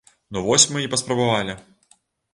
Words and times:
Ну 0.37 0.41
вось 0.47 0.65
мы 0.71 0.81
і 0.85 0.89
паспрабавалі. 0.95 1.57